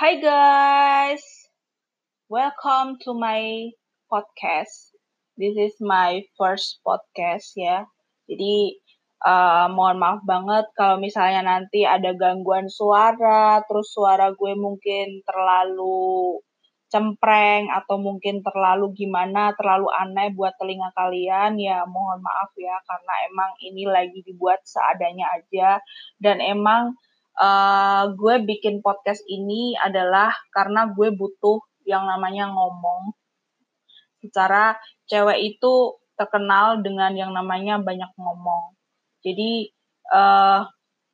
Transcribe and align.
Hi 0.00 0.16
guys, 0.16 1.20
welcome 2.32 2.96
to 3.04 3.12
my 3.12 3.68
podcast. 4.08 4.96
This 5.36 5.60
is 5.60 5.76
my 5.76 6.24
first 6.40 6.80
podcast 6.80 7.52
ya. 7.52 7.84
Jadi 8.24 8.80
uh, 9.28 9.68
mohon 9.68 10.00
maaf 10.00 10.24
banget 10.24 10.72
kalau 10.72 10.96
misalnya 10.96 11.44
nanti 11.44 11.84
ada 11.84 12.16
gangguan 12.16 12.72
suara, 12.72 13.60
terus 13.68 13.92
suara 13.92 14.32
gue 14.32 14.56
mungkin 14.56 15.20
terlalu 15.28 16.40
cempreng 16.88 17.68
atau 17.68 18.00
mungkin 18.00 18.40
terlalu 18.40 18.96
gimana, 18.96 19.52
terlalu 19.52 19.92
aneh 20.00 20.32
buat 20.32 20.56
telinga 20.56 20.96
kalian, 20.96 21.60
ya 21.60 21.84
mohon 21.84 22.24
maaf 22.24 22.48
ya 22.56 22.80
karena 22.88 23.14
emang 23.28 23.52
ini 23.68 23.84
lagi 23.84 24.24
dibuat 24.24 24.64
seadanya 24.64 25.28
aja 25.36 25.76
dan 26.24 26.40
emang 26.40 26.96
uh, 27.38 28.10
gue 28.16 28.34
bikin 28.42 28.82
podcast 28.82 29.22
ini 29.30 29.76
adalah 29.78 30.34
karena 30.50 30.90
gue 30.90 31.14
butuh 31.14 31.60
yang 31.86 32.08
namanya 32.08 32.50
ngomong. 32.50 33.14
Secara 34.20 34.76
cewek 35.08 35.56
itu 35.56 36.00
terkenal 36.18 36.84
dengan 36.84 37.16
yang 37.16 37.32
namanya 37.32 37.80
banyak 37.80 38.10
ngomong. 38.18 38.76
Jadi 39.24 39.72
uh, 40.12 40.64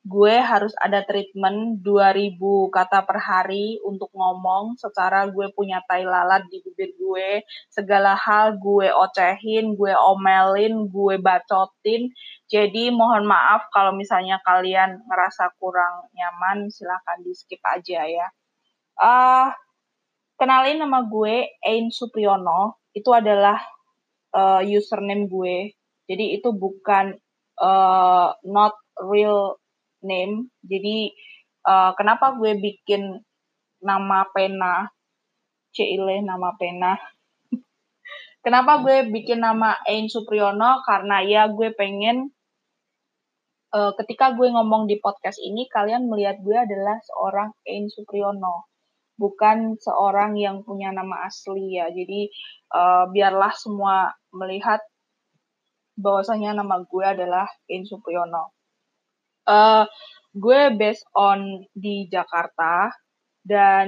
gue 0.07 0.39
harus 0.39 0.71
ada 0.79 1.03
treatment 1.03 1.83
2000 1.83 2.39
kata 2.71 3.03
per 3.03 3.19
hari 3.19 3.75
untuk 3.83 4.07
ngomong 4.15 4.79
secara 4.79 5.27
gue 5.27 5.51
punya 5.51 5.83
tai 5.83 6.07
lalat 6.07 6.47
di 6.47 6.63
bibir 6.63 6.95
gue. 6.95 7.43
Segala 7.67 8.15
hal 8.15 8.55
gue 8.55 8.87
ocehin 8.87 9.75
gue 9.75 9.91
omelin 9.91 10.87
gue 10.87 11.15
bacotin. 11.19 12.07
Jadi 12.47 12.87
mohon 12.95 13.27
maaf 13.27 13.67
kalau 13.75 13.91
misalnya 13.91 14.39
kalian 14.47 15.03
ngerasa 15.03 15.51
kurang 15.59 16.07
nyaman 16.15 16.71
silahkan 16.71 17.19
di 17.19 17.35
skip 17.35 17.59
aja 17.67 18.07
ya. 18.07 18.27
Uh, 18.97 19.51
kenalin 20.39 20.79
nama 20.79 21.03
gue 21.03 21.51
Ain 21.67 21.91
Supriyono. 21.91 22.79
Itu 22.95 23.11
adalah 23.11 23.59
uh, 24.31 24.63
username 24.63 25.27
gue. 25.27 25.75
Jadi 26.07 26.39
itu 26.39 26.55
bukan 26.55 27.11
uh, 27.59 28.31
not 28.47 28.79
real 29.03 29.59
name. 30.07 30.47
Jadi 30.63 31.11
uh, 31.67 31.91
kenapa 31.99 32.39
gue 32.39 32.55
bikin 32.55 33.19
nama 33.83 34.23
pena 34.31 34.87
Cile 35.75 36.25
nama 36.25 36.55
pena. 36.57 36.97
kenapa 38.45 38.81
gue 38.81 39.11
bikin 39.13 39.43
nama 39.43 39.77
Ain 39.85 40.09
Supriyono? 40.09 40.81
Karena 40.81 41.21
ya 41.21 41.51
gue 41.51 41.69
pengen 41.75 42.33
uh, 43.75 43.93
ketika 44.01 44.33
gue 44.33 44.47
ngomong 44.49 44.89
di 44.89 44.97
podcast 44.97 45.37
ini 45.43 45.69
kalian 45.69 46.09
melihat 46.09 46.41
gue 46.41 46.57
adalah 46.57 46.97
seorang 47.03 47.53
Ain 47.67 47.91
Supriyono 47.91 48.65
bukan 49.17 49.75
seorang 49.81 50.37
yang 50.37 50.61
punya 50.61 50.93
nama 50.93 51.25
asli 51.25 51.77
ya. 51.77 51.89
Jadi 51.89 52.29
uh, 52.73 53.09
biarlah 53.09 53.53
semua 53.53 54.13
melihat 54.31 54.79
bahwasanya 55.97 56.53
nama 56.61 56.85
gue 56.85 57.05
adalah 57.05 57.49
Ain 57.69 57.83
Supriyono. 57.83 58.56
Uh, 59.47 59.87
gue 60.35 60.75
based 60.75 61.07
on 61.15 61.65
di 61.71 62.05
Jakarta 62.11 62.91
dan 63.47 63.87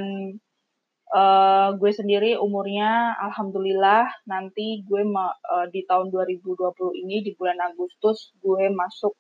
uh, 1.12 1.76
gue 1.76 1.92
sendiri 1.92 2.40
umurnya 2.40 3.20
alhamdulillah 3.20 4.08
nanti 4.24 4.82
gue 4.88 5.04
ma 5.04 5.36
uh, 5.36 5.68
di 5.68 5.84
tahun 5.84 6.10
2020 6.16 6.56
ini 7.06 7.22
di 7.22 7.36
bulan 7.36 7.60
Agustus 7.60 8.32
gue 8.40 8.72
masuk 8.72 9.14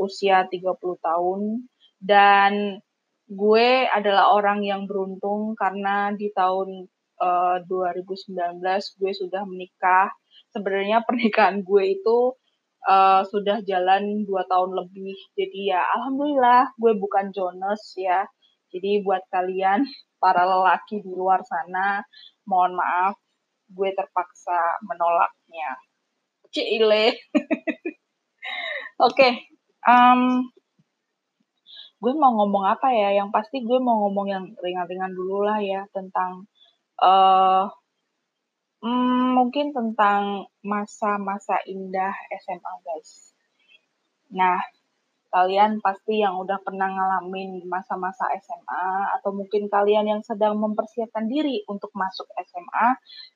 usia 0.00 0.48
30 0.48 0.64
tahun 0.80 1.68
dan 2.00 2.80
gue 3.26 3.68
adalah 3.90 4.30
orang 4.32 4.62
yang 4.62 4.86
beruntung 4.86 5.58
karena 5.58 6.14
di 6.14 6.30
tahun 6.30 6.86
uh, 7.18 7.58
2019 7.66 8.62
gue 9.00 9.12
sudah 9.12 9.42
menikah. 9.48 10.12
Sebenarnya 10.54 11.02
pernikahan 11.08 11.66
gue 11.66 11.98
itu 11.98 12.38
uh, 12.86 13.20
sudah 13.26 13.60
jalan 13.66 14.24
dua 14.24 14.46
tahun 14.46 14.72
lebih. 14.78 15.14
Jadi 15.34 15.74
ya 15.74 15.82
alhamdulillah 15.98 16.72
gue 16.78 16.92
bukan 16.96 17.34
Jonas 17.34 17.82
ya. 17.98 18.24
Jadi 18.70 19.02
buat 19.02 19.26
kalian 19.28 19.82
para 20.22 20.46
lelaki 20.46 21.02
di 21.02 21.12
luar 21.12 21.42
sana, 21.44 22.00
mohon 22.48 22.78
maaf 22.78 23.18
gue 23.66 23.90
terpaksa 23.92 24.80
menolaknya. 24.86 25.70
Cile. 26.54 27.12
Oke, 28.96 29.12
okay, 29.12 29.32
um, 29.84 30.48
gue 32.00 32.12
mau 32.16 32.32
ngomong 32.32 32.64
apa 32.64 32.88
ya? 32.94 33.12
Yang 33.12 33.28
pasti 33.34 33.60
gue 33.60 33.76
mau 33.76 34.08
ngomong 34.08 34.26
yang 34.30 34.44
ringan-ringan 34.62 35.12
dulu 35.12 35.44
lah 35.44 35.60
ya 35.60 35.84
tentang 35.92 36.48
uh, 37.04 37.68
Hmm, 38.84 39.32
mungkin 39.32 39.72
tentang 39.72 40.52
masa-masa 40.60 41.56
indah 41.64 42.12
SMA, 42.44 42.72
guys. 42.84 43.32
Nah, 44.36 44.60
kalian 45.32 45.80
pasti 45.84 46.20
yang 46.24 46.36
udah 46.40 46.58
pernah 46.66 46.88
ngalamin 46.92 47.64
masa-masa 47.68 48.24
SMA 48.44 48.86
atau 49.20 49.30
mungkin 49.32 49.68
kalian 49.72 50.06
yang 50.12 50.22
sedang 50.24 50.54
mempersiapkan 50.60 51.24
diri 51.28 51.64
untuk 51.72 51.90
masuk 51.96 52.28
SMA, 52.48 52.88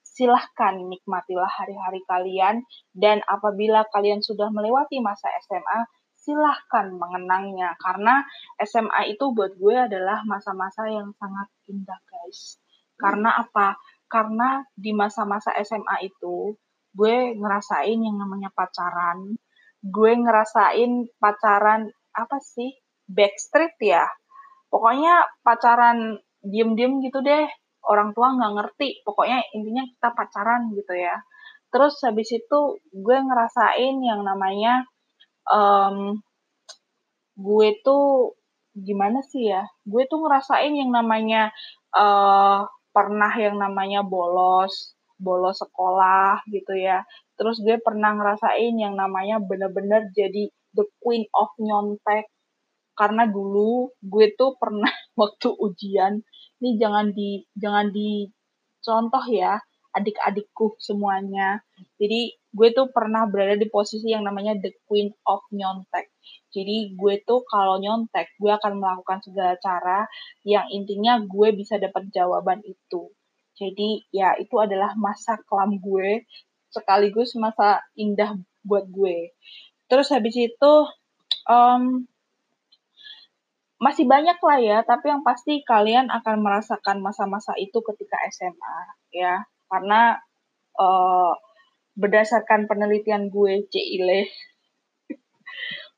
silahkan 0.04 0.76
nikmatilah 0.76 1.48
hari-hari 1.48 2.00
kalian 2.04 2.64
dan 2.92 3.24
apabila 3.24 3.84
kalian 3.94 4.20
sudah 4.20 4.48
melewati 4.52 5.00
masa 5.00 5.28
SMA, 5.44 5.88
silahkan 6.20 6.92
mengenangnya 6.92 7.72
karena 7.80 8.24
SMA 8.60 9.08
itu 9.16 9.32
buat 9.32 9.56
gue 9.56 9.76
adalah 9.88 10.20
masa-masa 10.28 10.84
yang 10.88 11.08
sangat 11.16 11.48
indah 11.72 12.00
guys. 12.04 12.60
Karena 13.00 13.40
apa? 13.40 13.80
Karena 14.10 14.66
di 14.74 14.90
masa-masa 14.90 15.54
SMA 15.62 16.10
itu 16.10 16.58
gue 16.90 17.38
ngerasain 17.38 17.98
yang 18.02 18.18
namanya 18.18 18.50
pacaran. 18.50 19.38
Gue 19.80 20.12
ngerasain 20.18 21.06
pacaran 21.22 21.86
apa 22.12 22.38
sih 22.42 22.74
backstreet 23.06 23.78
ya. 23.78 24.04
Pokoknya 24.66 25.24
pacaran 25.46 26.18
diem-diem 26.42 26.98
gitu 27.06 27.22
deh. 27.22 27.46
Orang 27.86 28.12
tua 28.12 28.34
nggak 28.34 28.52
ngerti. 28.58 29.06
Pokoknya 29.06 29.46
intinya 29.54 29.86
kita 29.86 30.08
pacaran 30.12 30.74
gitu 30.74 30.94
ya. 30.98 31.16
Terus 31.70 31.94
habis 32.02 32.28
itu 32.34 32.60
gue 32.90 33.18
ngerasain 33.22 33.94
yang 34.02 34.26
namanya 34.26 34.82
um, 35.46 36.18
gue 37.38 37.68
tuh 37.86 38.34
gimana 38.74 39.22
sih 39.22 39.54
ya? 39.54 39.62
Gue 39.86 40.10
tuh 40.10 40.18
ngerasain 40.26 40.74
yang 40.74 40.90
namanya 40.90 41.54
uh, 41.94 42.66
pernah 42.90 43.30
yang 43.34 43.56
namanya 43.58 44.02
bolos, 44.02 44.94
bolos 45.20 45.60
sekolah 45.60 46.42
gitu 46.48 46.74
ya. 46.74 47.04
Terus 47.36 47.60
gue 47.60 47.76
pernah 47.80 48.16
ngerasain 48.16 48.74
yang 48.76 48.96
namanya 48.96 49.38
bener-bener 49.40 50.08
jadi 50.16 50.48
the 50.74 50.84
queen 51.00 51.28
of 51.36 51.52
nyontek. 51.60 52.28
Karena 52.96 53.24
dulu 53.28 53.92
gue 54.00 54.32
tuh 54.36 54.56
pernah 54.60 54.90
waktu 55.20 55.48
ujian, 55.56 56.20
ini 56.60 56.76
jangan 56.80 57.12
di 57.12 57.44
jangan 57.56 57.92
dicontoh 57.92 59.24
ya, 59.30 59.60
adik-adikku 59.96 60.76
semuanya. 60.80 61.64
Jadi 61.96 62.34
gue 62.50 62.68
tuh 62.74 62.90
pernah 62.90 63.24
berada 63.30 63.56
di 63.56 63.68
posisi 63.70 64.10
yang 64.10 64.26
namanya 64.26 64.58
the 64.58 64.74
queen 64.84 65.14
of 65.24 65.40
nyontek. 65.54 66.10
Jadi 66.50 66.98
gue 66.98 67.14
tuh 67.22 67.46
kalau 67.46 67.78
nyontek, 67.78 68.34
gue 68.42 68.50
akan 68.50 68.82
melakukan 68.82 69.22
segala 69.22 69.54
cara 69.62 70.10
yang 70.42 70.66
intinya 70.70 71.22
gue 71.22 71.54
bisa 71.54 71.78
dapat 71.78 72.10
jawaban 72.10 72.58
itu. 72.66 73.10
Jadi 73.54 74.08
ya 74.10 74.34
itu 74.40 74.56
adalah 74.58 74.98
masa 74.98 75.38
kelam 75.46 75.78
gue, 75.78 76.26
sekaligus 76.74 77.38
masa 77.38 77.86
indah 77.94 78.34
buat 78.66 78.90
gue. 78.90 79.34
Terus 79.86 80.10
habis 80.10 80.34
itu 80.34 80.72
um, 81.46 82.06
masih 83.80 84.04
banyak 84.04 84.38
lah 84.38 84.58
ya, 84.60 84.78
tapi 84.84 85.08
yang 85.08 85.24
pasti 85.24 85.64
kalian 85.64 86.12
akan 86.12 86.44
merasakan 86.44 87.00
masa-masa 87.00 87.56
itu 87.56 87.80
ketika 87.80 88.16
SMA 88.28 88.78
ya, 89.14 89.44
karena 89.72 90.20
uh, 90.76 91.32
berdasarkan 91.96 92.68
penelitian 92.68 93.32
gue, 93.32 93.66
Cile, 93.72 94.28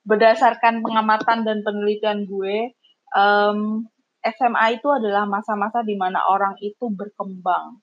berdasarkan 0.03 0.83
pengamatan 0.83 1.47
dan 1.47 1.63
penelitian 1.63 2.27
gue, 2.27 2.75
um, 3.15 3.87
SMA 4.23 4.79
itu 4.79 4.89
adalah 4.91 5.27
masa-masa 5.27 5.83
di 5.83 5.99
mana 5.99 6.23
orang 6.31 6.55
itu 6.63 6.91
berkembang. 6.91 7.83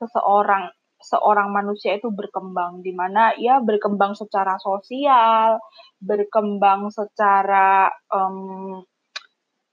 Seseorang 0.00 0.72
seorang 0.98 1.54
manusia 1.54 1.94
itu 1.94 2.10
berkembang 2.10 2.82
di 2.82 2.90
mana 2.90 3.30
ia 3.38 3.62
berkembang 3.62 4.18
secara 4.18 4.58
sosial, 4.58 5.62
berkembang 6.02 6.90
secara 6.90 7.86
um, 8.10 8.82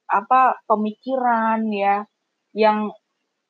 apa 0.06 0.62
pemikiran 0.70 1.66
ya 1.74 2.06
yang 2.54 2.94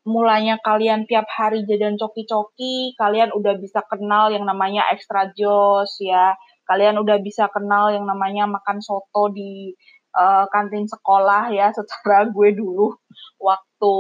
mulanya 0.06 0.62
kalian 0.62 1.04
tiap 1.10 1.26
hari 1.28 1.66
jajan 1.66 1.98
coki-coki, 1.98 2.94
kalian 2.96 3.34
udah 3.34 3.58
bisa 3.58 3.82
kenal 3.90 4.30
yang 4.30 4.46
namanya 4.46 4.86
extra 4.94 5.34
jos 5.34 6.00
ya 6.00 6.38
kalian 6.66 6.98
udah 7.02 7.22
bisa 7.22 7.48
kenal 7.54 7.94
yang 7.94 8.10
namanya 8.10 8.50
makan 8.50 8.82
soto 8.82 9.30
di 9.30 9.74
uh, 10.18 10.50
kantin 10.50 10.90
sekolah 10.90 11.54
ya 11.54 11.70
secara 11.78 12.30
gue 12.30 12.50
dulu 12.58 12.94
waktu 13.40 13.94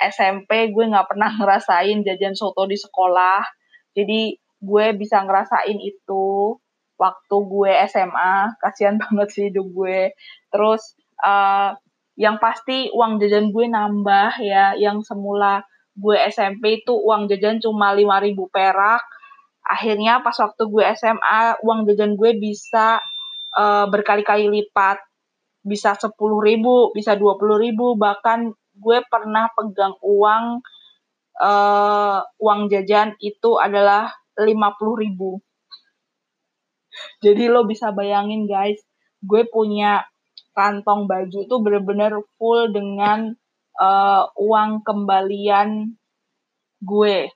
SMP 0.00 0.72
gue 0.72 0.84
nggak 0.88 1.12
pernah 1.12 1.28
ngerasain 1.36 2.00
jajan 2.00 2.32
soto 2.32 2.64
di 2.64 2.80
sekolah. 2.80 3.44
Jadi 3.92 4.32
gue 4.60 4.86
bisa 4.96 5.20
ngerasain 5.20 5.76
itu 5.76 6.56
waktu 6.96 7.36
gue 7.36 7.70
SMA. 7.92 8.56
Kasihan 8.56 8.96
banget 9.04 9.28
sih 9.28 9.44
hidup 9.52 9.68
gue. 9.68 10.16
Terus 10.48 10.96
uh, 11.20 11.76
yang 12.16 12.40
pasti 12.40 12.88
uang 12.96 13.20
jajan 13.20 13.52
gue 13.52 13.64
nambah 13.68 14.40
ya. 14.40 14.72
Yang 14.80 15.12
semula 15.12 15.60
gue 15.92 16.16
SMP 16.32 16.80
itu 16.80 16.96
uang 16.96 17.28
jajan 17.28 17.60
cuma 17.60 17.92
5000 17.92 18.32
perak. 18.48 19.04
Akhirnya 19.70 20.18
pas 20.18 20.34
waktu 20.34 20.62
gue 20.66 20.84
SMA 20.98 21.62
uang 21.62 21.86
jajan 21.86 22.18
gue 22.18 22.34
bisa 22.34 22.98
uh, 23.54 23.86
berkali-kali 23.86 24.50
lipat. 24.50 24.98
Bisa 25.62 25.94
10 25.94 26.16
ribu, 26.42 26.90
bisa 26.96 27.14
20 27.14 27.36
ribu, 27.60 27.94
bahkan 27.94 28.50
gue 28.74 28.98
pernah 29.06 29.46
pegang 29.54 29.94
uang 30.00 30.64
uh, 31.38 32.18
uang 32.40 32.60
jajan 32.72 33.14
itu 33.22 33.60
adalah 33.60 34.10
50 34.34 34.48
ribu. 35.04 35.38
Jadi 37.22 37.46
lo 37.46 37.68
bisa 37.68 37.94
bayangin 37.94 38.50
guys, 38.50 38.80
gue 39.22 39.46
punya 39.46 40.04
kantong 40.56 41.06
baju 41.06 41.38
itu 41.46 41.56
bener-bener 41.62 42.12
full 42.36 42.74
dengan 42.74 43.32
uh, 43.78 44.26
uang 44.36 44.82
kembalian 44.82 45.94
gue. 46.82 47.30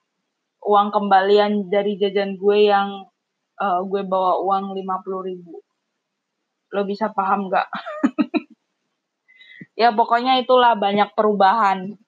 Uang 0.65 0.89
kembalian 0.91 1.69
dari 1.69 2.01
jajan 2.01 2.41
gue 2.41 2.59
yang 2.73 3.05
uh, 3.61 3.81
gue 3.85 4.03
bawa 4.05 4.41
uang 4.41 4.73
50 4.73 5.29
ribu. 5.29 5.61
Lo 6.73 6.83
bisa 6.89 7.13
paham 7.13 7.53
gak? 7.53 7.69
ya 9.81 9.91
pokoknya 9.91 10.39
itulah 10.39 10.79
banyak 10.79 11.11
perubahan 11.19 11.99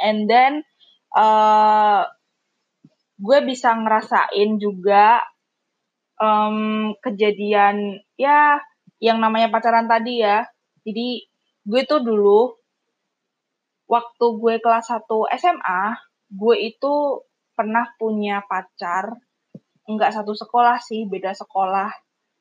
and 0.00 0.24
then 0.24 0.64
uh, 1.12 2.08
gue 3.18 3.38
bisa 3.44 3.76
ngerasain 3.76 4.56
juga 4.56 5.20
um, 6.16 6.92
kejadian 7.04 8.00
ya 8.16 8.62
yang 8.98 9.20
namanya 9.20 9.52
pacaran 9.52 9.86
tadi 9.86 10.24
ya 10.24 10.48
jadi 10.82 11.28
gue 11.68 11.82
tuh 11.84 12.00
dulu 12.00 12.56
waktu 13.88 14.26
gue 14.40 14.54
kelas 14.64 14.88
1 14.88 15.04
SMA 15.36 15.82
gue 16.28 16.56
itu 16.60 16.94
pernah 17.58 17.90
punya 17.98 18.46
pacar 18.46 19.18
nggak 19.90 20.14
satu 20.14 20.38
sekolah 20.38 20.78
sih 20.78 21.10
beda 21.10 21.34
sekolah 21.34 21.90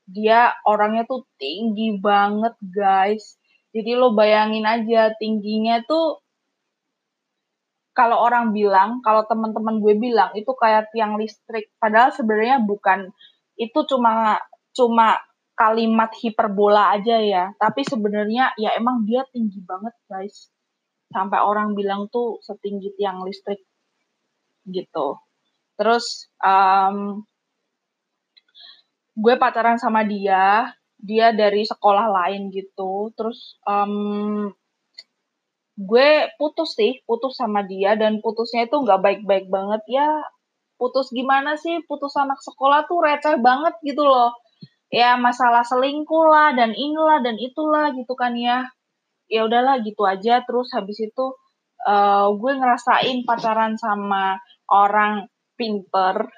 dia 0.06 0.54
orangnya 0.70 1.10
tuh 1.10 1.26
tinggi 1.42 1.98
banget 1.98 2.54
guys 2.62 3.42
jadi 3.74 3.98
lo 3.98 4.14
bayangin 4.14 4.70
aja 4.70 5.10
tingginya 5.18 5.82
tuh 5.90 6.22
kalau 7.98 8.22
orang 8.22 8.54
bilang, 8.54 9.02
kalau 9.02 9.26
teman-teman 9.26 9.82
gue 9.82 9.98
bilang 9.98 10.30
itu 10.38 10.54
kayak 10.54 10.94
tiang 10.94 11.18
listrik. 11.18 11.74
Padahal 11.82 12.14
sebenarnya 12.14 12.62
bukan 12.62 13.10
itu 13.58 13.80
cuma 13.90 14.38
cuma 14.78 15.18
kalimat 15.58 16.14
hiperbola 16.22 16.94
aja 16.94 17.18
ya. 17.18 17.58
Tapi 17.58 17.82
sebenarnya 17.82 18.54
ya 18.62 18.78
emang 18.78 19.02
dia 19.10 19.26
tinggi 19.34 19.66
banget, 19.66 19.98
guys. 20.06 20.54
Sampai 21.10 21.42
orang 21.42 21.74
bilang 21.74 22.06
tuh 22.14 22.38
setinggi 22.46 22.94
tiang 23.02 23.26
listrik 23.26 23.66
gitu. 24.68 25.18
Terus 25.80 26.30
um, 26.44 27.24
gue 29.18 29.34
pacaran 29.42 29.82
sama 29.82 30.06
dia 30.06 30.74
dia 30.98 31.30
dari 31.34 31.64
sekolah 31.64 32.10
lain 32.10 32.50
gitu. 32.50 33.14
Terus 33.14 33.62
um, 33.66 34.50
gue 35.78 36.10
putus 36.42 36.74
sih 36.74 37.06
putus 37.06 37.38
sama 37.38 37.62
dia 37.62 37.94
dan 37.94 38.18
putusnya 38.22 38.66
itu 38.66 38.78
nggak 38.82 39.02
baik-baik 39.02 39.46
banget. 39.50 39.82
Ya 39.90 40.10
putus 40.82 41.14
gimana 41.14 41.58
sih? 41.58 41.82
Putus 41.86 42.18
anak 42.18 42.42
sekolah 42.42 42.90
tuh 42.90 43.02
receh 43.02 43.38
banget 43.42 43.78
gitu 43.86 44.06
loh. 44.06 44.34
Ya 44.90 45.20
masalah 45.20 45.62
selingkuh 45.68 46.26
lah 46.32 46.56
dan 46.58 46.74
inilah 46.74 47.22
dan 47.22 47.38
itulah 47.38 47.94
gitu 47.94 48.14
kan 48.18 48.34
ya. 48.34 48.66
Ya 49.30 49.46
udahlah 49.46 49.84
gitu 49.86 50.02
aja. 50.08 50.42
Terus 50.42 50.74
habis 50.74 50.98
itu 50.98 51.26
uh, 51.86 52.34
gue 52.34 52.52
ngerasain 52.58 53.22
pacaran 53.28 53.78
sama 53.78 54.42
orang 54.70 55.28
pinter 55.58 56.30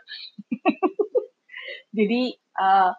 jadi 1.98 2.22
uh, 2.56 2.92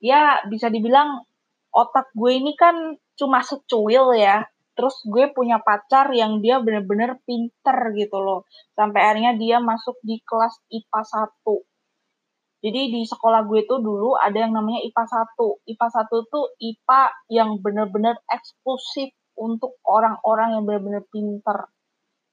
ya 0.00 0.42
bisa 0.48 0.72
dibilang 0.72 1.22
otak 1.70 2.10
gue 2.16 2.32
ini 2.34 2.52
kan 2.58 2.98
cuma 3.14 3.44
secuil 3.44 4.16
ya. 4.16 4.46
Terus 4.74 4.96
gue 5.04 5.28
punya 5.36 5.60
pacar 5.60 6.08
yang 6.16 6.40
dia 6.40 6.56
bener-bener 6.56 7.20
pinter 7.28 7.76
gitu 7.92 8.16
loh. 8.16 8.48
Sampai 8.72 9.04
akhirnya 9.04 9.36
dia 9.36 9.60
masuk 9.60 10.00
di 10.00 10.16
kelas 10.24 10.56
IPA 10.72 11.28
1. 11.44 12.64
Jadi 12.64 12.80
di 12.92 13.02
sekolah 13.04 13.44
gue 13.44 13.64
tuh 13.68 13.80
dulu 13.80 14.16
ada 14.16 14.36
yang 14.36 14.56
namanya 14.56 14.80
IPA 14.84 15.04
1. 15.36 15.68
IPA 15.68 15.88
1 16.00 16.32
tuh 16.32 16.44
IPA 16.56 17.02
yang 17.28 17.50
bener-bener 17.60 18.16
eksklusif 18.28 19.12
untuk 19.36 19.76
orang-orang 19.84 20.56
yang 20.56 20.64
bener-bener 20.64 21.04
pinter. 21.12 21.68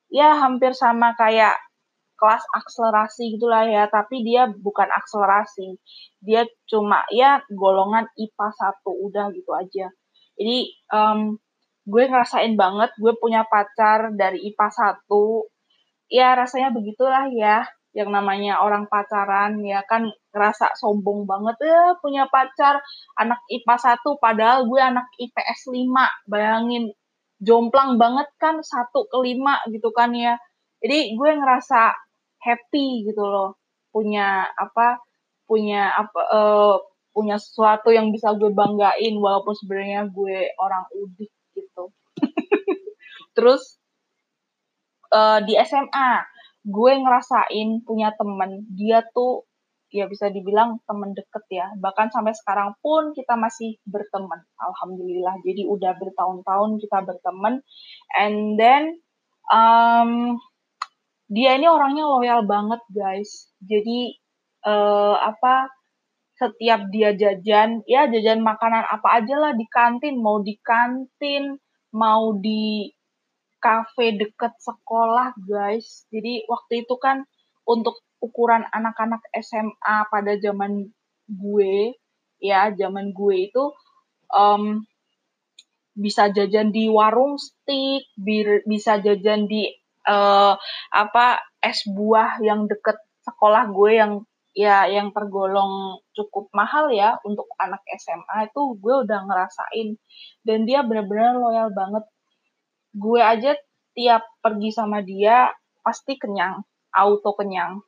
Ya 0.07 0.39
hampir 0.39 0.71
sama 0.71 1.19
kayak 1.19 1.59
kelas 2.17 2.43
akselerasi 2.51 3.37
gitulah 3.37 3.63
ya, 3.69 3.85
tapi 3.87 4.25
dia 4.25 4.49
bukan 4.49 4.89
akselerasi. 4.89 5.77
Dia 6.19 6.43
cuma 6.65 7.05
ya 7.13 7.45
golongan 7.53 8.09
IPA 8.17 8.47
1 8.81 9.05
udah 9.07 9.25
gitu 9.31 9.51
aja. 9.53 9.87
Jadi 10.37 10.57
um, 10.91 11.37
gue 11.87 12.03
ngerasain 12.09 12.53
banget 12.59 12.91
gue 12.99 13.13
punya 13.21 13.45
pacar 13.45 14.11
dari 14.17 14.41
IPA 14.49 14.97
1. 15.07 16.11
Ya 16.11 16.33
rasanya 16.33 16.73
begitulah 16.73 17.29
ya 17.31 17.69
yang 17.97 18.13
namanya 18.13 18.61
orang 18.61 18.85
pacaran 18.85 19.57
ya 19.65 19.81
kan 19.89 20.05
ngerasa 20.29 20.77
sombong 20.77 21.25
banget 21.25 21.57
ya 21.65 21.97
punya 21.97 22.29
pacar 22.29 22.77
anak 23.17 23.41
IPA 23.49 23.97
1 23.97 24.05
padahal 24.21 24.69
gue 24.69 24.77
anak 24.77 25.09
IPS 25.17 25.73
5 25.73 26.29
bayangin 26.29 26.93
jomplang 27.41 27.97
banget 28.01 28.29
kan 28.41 28.61
satu 28.61 29.05
ke 29.09 29.17
lima 29.21 29.61
gitu 29.69 29.93
kan 29.93 30.13
ya 30.13 30.37
jadi 30.81 31.13
gue 31.13 31.31
ngerasa 31.41 31.93
happy 32.47 33.03
gitu 33.11 33.19
loh. 33.19 33.59
Punya 33.91 34.47
apa 34.55 35.03
punya 35.47 35.91
apa 35.95 36.21
uh, 36.31 36.75
punya 37.11 37.35
sesuatu 37.41 37.89
yang 37.89 38.13
bisa 38.13 38.31
gue 38.37 38.53
banggain 38.53 39.15
walaupun 39.17 39.57
sebenarnya 39.57 40.07
gue 40.07 40.53
orang 40.61 40.85
udik 40.93 41.33
gitu. 41.57 41.89
Terus 43.35 43.81
uh, 45.11 45.41
di 45.41 45.57
SMA 45.65 46.11
gue 46.67 46.93
ngerasain 46.99 47.81
punya 47.87 48.13
temen. 48.13 48.67
Dia 48.75 49.01
tuh 49.15 49.47
ya 49.87 50.05
bisa 50.05 50.27
dibilang 50.27 50.83
temen 50.83 51.15
deket 51.15 51.43
ya. 51.49 51.67
Bahkan 51.79 52.11
sampai 52.11 52.35
sekarang 52.35 52.75
pun 52.83 53.15
kita 53.15 53.39
masih 53.39 53.79
berteman. 53.87 54.43
Alhamdulillah. 54.59 55.39
Jadi 55.47 55.63
udah 55.63 55.95
bertahun-tahun 55.95 56.83
kita 56.83 56.97
berteman. 57.07 57.63
And 58.19 58.59
then 58.59 58.99
um, 59.47 60.37
dia 61.27 61.59
ini 61.59 61.67
orangnya 61.67 62.07
loyal 62.07 62.47
banget 62.47 62.81
guys. 62.91 63.51
Jadi 63.59 64.15
uh, 64.63 65.15
apa 65.19 65.71
setiap 66.37 66.87
dia 66.93 67.17
jajan 67.17 67.81
ya 67.89 68.07
jajan 68.07 68.45
makanan 68.45 68.85
apa 68.85 69.23
aja 69.23 69.35
lah 69.41 69.53
di 69.57 69.65
kantin 69.67 70.21
mau 70.21 70.39
di 70.39 70.55
kantin 70.61 71.57
mau 71.91 72.37
di 72.37 72.93
cafe 73.59 74.15
deket 74.15 74.55
sekolah 74.61 75.35
guys. 75.43 76.07
Jadi 76.13 76.47
waktu 76.47 76.87
itu 76.87 76.95
kan 77.01 77.27
untuk 77.67 77.99
ukuran 78.23 78.63
anak-anak 78.71 79.21
SMA 79.35 79.97
pada 80.07 80.33
zaman 80.39 80.87
gue 81.27 81.93
ya 82.39 82.71
zaman 82.71 83.11
gue 83.11 83.51
itu 83.51 83.63
um, 84.31 84.85
bisa 85.97 86.29
jajan 86.29 86.69
di 86.69 86.87
warung 86.87 87.41
stick 87.41 88.05
bisa 88.69 89.01
jajan 89.01 89.49
di 89.49 89.65
uh, 90.07 90.55
apa 90.95 91.25
es 91.61 91.83
buah 91.85 92.39
yang 92.41 92.65
deket 92.65 92.97
sekolah 93.27 93.67
gue 93.69 93.91
yang 93.99 94.13
ya 94.57 94.89
yang 94.89 95.13
tergolong 95.13 96.01
cukup 96.17 96.49
mahal 96.49 96.89
ya 96.89 97.21
untuk 97.21 97.45
anak 97.61 97.83
SMA 98.01 98.49
itu 98.49 98.61
gue 98.81 98.95
udah 99.05 99.19
ngerasain. 99.27 99.99
Dan 100.41 100.65
dia 100.65 100.81
bener-bener 100.81 101.37
loyal 101.37 101.69
banget. 101.75 102.07
Gue 102.95 103.21
aja 103.21 103.53
tiap 103.93 104.25
pergi 104.41 104.73
sama 104.73 105.05
dia 105.05 105.53
pasti 105.85 106.17
kenyang 106.17 106.65
auto 106.89 107.37
kenyang. 107.37 107.85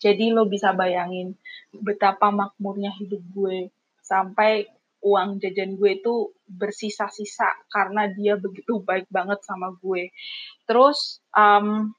Jadi 0.00 0.32
lo 0.32 0.48
bisa 0.48 0.72
bayangin 0.72 1.36
betapa 1.70 2.32
makmurnya 2.32 2.90
hidup 2.96 3.20
gue 3.36 3.70
sampai 4.00 4.66
uang 5.00 5.40
jajan 5.40 5.80
gue 5.80 6.00
itu 6.00 6.32
bersisa-sisa 6.44 7.48
karena 7.72 8.08
dia 8.12 8.36
begitu 8.36 8.84
baik 8.84 9.08
banget 9.08 9.40
sama 9.44 9.72
gue. 9.80 10.12
Terus 10.68 11.24
um, 11.32 11.92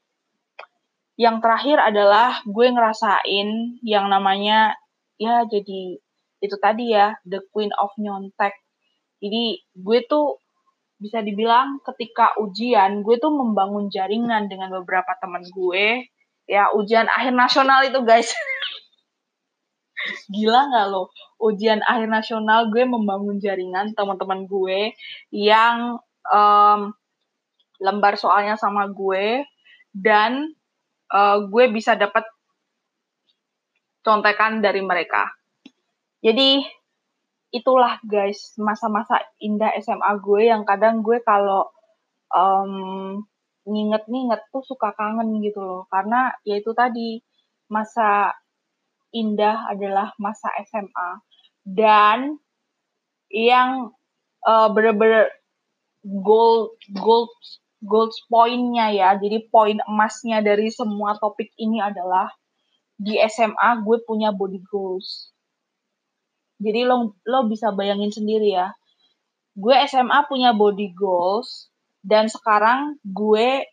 yang 1.18 1.42
terakhir 1.42 1.78
adalah 1.82 2.40
gue 2.46 2.66
ngerasain 2.70 3.78
yang 3.84 4.06
namanya 4.08 4.74
ya 5.20 5.44
jadi 5.46 5.98
itu 6.42 6.56
tadi 6.58 6.94
ya 6.94 7.14
the 7.26 7.42
queen 7.50 7.70
of 7.78 7.90
nyontek. 7.98 8.54
Jadi 9.22 9.62
gue 9.78 9.98
tuh 10.06 10.42
bisa 11.02 11.18
dibilang 11.18 11.82
ketika 11.82 12.38
ujian 12.38 13.02
gue 13.02 13.18
tuh 13.18 13.34
membangun 13.34 13.90
jaringan 13.90 14.46
dengan 14.46 14.70
beberapa 14.70 15.18
teman 15.18 15.42
gue 15.50 16.06
ya 16.46 16.70
ujian 16.78 17.10
akhir 17.10 17.34
nasional 17.34 17.82
itu 17.82 17.98
guys 18.06 18.30
gila 20.30 20.70
nggak 20.70 20.86
lo? 20.90 21.10
Ujian 21.42 21.82
akhir 21.82 22.08
nasional 22.08 22.70
gue 22.70 22.82
membangun 22.86 23.38
jaringan 23.42 23.94
teman-teman 23.94 24.46
gue 24.46 24.94
yang 25.34 25.98
um, 26.30 26.94
lembar 27.82 28.14
soalnya 28.14 28.54
sama 28.54 28.86
gue 28.90 29.42
dan 29.90 30.54
uh, 31.10 31.42
gue 31.46 31.64
bisa 31.74 31.98
dapat 31.98 32.24
contekan 34.02 34.62
dari 34.62 34.82
mereka. 34.82 35.30
Jadi 36.22 36.62
itulah 37.52 38.00
guys 38.06 38.56
masa-masa 38.56 39.20
indah 39.42 39.74
SMA 39.82 40.12
gue 40.22 40.48
yang 40.48 40.62
kadang 40.64 41.04
gue 41.04 41.20
kalau 41.20 41.68
um, 42.32 43.20
nginget-nginget 43.68 44.42
tuh 44.50 44.64
suka 44.64 44.94
kangen 44.94 45.38
gitu 45.42 45.62
loh. 45.62 45.82
Karena 45.90 46.34
ya 46.42 46.58
itu 46.58 46.72
tadi 46.74 47.20
masa 47.70 48.34
indah 49.12 49.68
adalah 49.68 50.16
masa 50.16 50.48
SMA 50.66 51.10
dan 51.68 52.40
yang 53.32 53.92
uh, 54.44 54.68
bener-bener 54.72 55.28
gold 56.02 56.74
gold 56.96 57.30
gold 57.84 58.12
poinnya 58.26 58.90
ya 58.90 59.14
jadi 59.16 59.46
poin 59.48 59.78
emasnya 59.86 60.42
dari 60.42 60.72
semua 60.74 61.14
topik 61.20 61.54
ini 61.60 61.78
adalah 61.78 62.26
di 62.98 63.18
SMA 63.30 63.84
gue 63.86 64.02
punya 64.04 64.34
body 64.34 64.60
goals 64.66 65.32
jadi 66.62 66.86
lo 66.86 67.18
lo 67.26 67.50
bisa 67.50 67.74
bayangin 67.74 68.14
sendiri 68.14 68.54
ya. 68.54 68.70
Gue 69.58 69.74
SMA 69.90 70.30
punya 70.30 70.54
body 70.54 70.94
goals 70.94 71.66
dan 72.06 72.30
sekarang 72.30 73.02
gue 73.02 73.66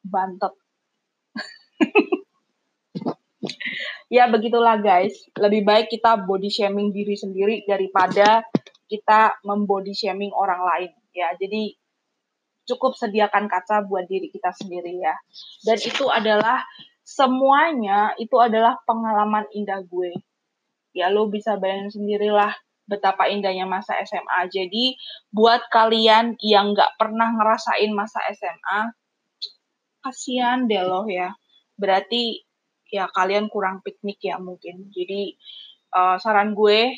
bantet. 0.00 0.56
ya 4.12 4.28
begitulah 4.28 4.76
guys. 4.84 5.16
Lebih 5.32 5.64
baik 5.64 5.86
kita 5.88 6.20
body 6.28 6.52
shaming 6.52 6.92
diri 6.92 7.16
sendiri 7.16 7.64
daripada 7.64 8.44
kita 8.92 9.40
membody 9.48 9.96
shaming 9.96 10.36
orang 10.36 10.60
lain 10.60 10.92
ya. 11.16 11.32
Jadi 11.40 11.72
cukup 12.68 12.92
sediakan 12.92 13.48
kaca 13.48 13.88
buat 13.88 14.04
diri 14.04 14.28
kita 14.28 14.52
sendiri 14.52 15.00
ya. 15.00 15.16
Dan 15.64 15.80
itu 15.80 16.04
adalah 16.12 16.60
semuanya 17.02 18.12
itu 18.20 18.36
adalah 18.36 18.78
pengalaman 18.86 19.48
indah 19.50 19.82
gue 19.82 20.14
ya 20.94 21.10
lo 21.10 21.26
bisa 21.26 21.58
bayangin 21.58 21.90
sendirilah 21.90 22.52
betapa 22.84 23.32
indahnya 23.32 23.64
masa 23.64 23.96
SMA. 24.04 24.52
Jadi 24.52 24.96
buat 25.32 25.66
kalian 25.72 26.36
yang 26.44 26.76
nggak 26.76 27.00
pernah 27.00 27.32
ngerasain 27.32 27.88
masa 27.96 28.20
SMA, 28.36 28.92
kasihan 30.04 30.68
deh 30.68 30.84
loh 30.84 31.08
ya. 31.08 31.32
Berarti 31.80 32.44
ya 32.92 33.08
kalian 33.08 33.48
kurang 33.48 33.80
piknik 33.80 34.20
ya 34.20 34.36
mungkin. 34.36 34.92
Jadi 34.92 35.34
uh, 35.96 36.20
saran 36.20 36.52
gue 36.52 36.92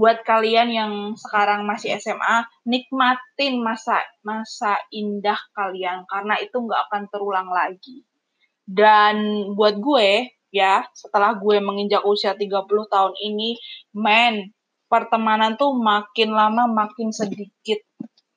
buat 0.00 0.24
kalian 0.24 0.72
yang 0.72 0.92
sekarang 1.12 1.68
masih 1.68 2.00
SMA, 2.00 2.48
nikmatin 2.64 3.60
masa 3.60 4.00
masa 4.24 4.80
indah 4.88 5.36
kalian 5.52 6.08
karena 6.08 6.40
itu 6.40 6.56
nggak 6.56 6.88
akan 6.88 7.02
terulang 7.12 7.52
lagi. 7.52 8.08
Dan 8.64 9.50
buat 9.52 9.76
gue, 9.76 10.30
ya 10.48 10.88
setelah 10.96 11.36
gue 11.36 11.60
menginjak 11.60 12.00
usia 12.08 12.32
30 12.32 12.64
tahun 12.88 13.14
ini 13.20 13.60
men 13.92 14.56
pertemanan 14.90 15.54
tuh 15.54 15.76
makin 15.76 16.34
lama 16.34 16.66
makin 16.66 17.14
sedikit 17.14 17.84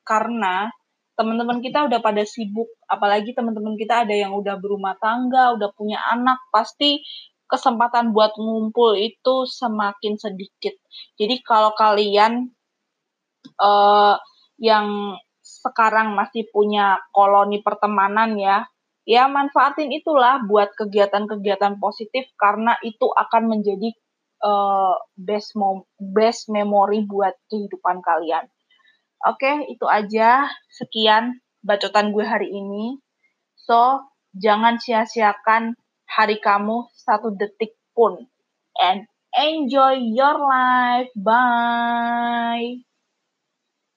karena 0.05 0.69
teman-teman 1.23 1.63
kita 1.63 1.87
udah 1.87 2.03
pada 2.03 2.27
sibuk 2.27 2.67
apalagi 2.91 3.31
teman-teman 3.31 3.79
kita 3.79 4.03
ada 4.03 4.11
yang 4.11 4.35
udah 4.35 4.59
berumah 4.59 4.99
tangga 4.99 5.55
udah 5.55 5.71
punya 5.71 6.03
anak 6.11 6.43
pasti 6.51 6.99
kesempatan 7.47 8.11
buat 8.11 8.35
ngumpul 8.35 8.99
itu 8.99 9.47
semakin 9.47 10.19
sedikit 10.19 10.75
jadi 11.15 11.39
kalau 11.47 11.71
kalian 11.79 12.51
uh, 13.55 14.19
yang 14.59 15.15
sekarang 15.39 16.11
masih 16.11 16.43
punya 16.51 16.99
koloni 17.15 17.63
pertemanan 17.63 18.35
ya 18.35 18.67
ya 19.07 19.31
manfaatin 19.31 19.95
itulah 19.95 20.43
buat 20.43 20.75
kegiatan-kegiatan 20.75 21.79
positif 21.79 22.27
karena 22.35 22.75
itu 22.83 23.07
akan 23.07 23.47
menjadi 23.47 23.95
uh, 24.43 24.95
best 25.15 25.55
best 25.99 26.51
memory 26.51 27.07
buat 27.07 27.35
kehidupan 27.47 28.03
kalian. 28.03 28.47
Oke, 29.23 29.47
okay, 29.47 29.55
itu 29.71 29.87
aja. 29.87 30.51
Sekian 30.67 31.39
bacotan 31.63 32.11
gue 32.11 32.27
hari 32.27 32.51
ini. 32.51 32.99
So, 33.55 34.03
jangan 34.35 34.83
sia-siakan 34.83 35.79
hari 36.03 36.43
kamu 36.43 36.91
satu 36.91 37.31
detik 37.31 37.79
pun. 37.95 38.27
And 38.75 39.07
enjoy 39.39 40.03
your 40.11 40.35
life. 40.43 41.07
Bye. 41.15 42.83